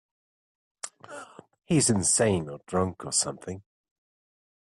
He's 1.63 1.91
insane 1.91 2.49
or 2.49 2.57
drunk 2.65 3.05
or 3.05 3.11
something. 3.11 3.61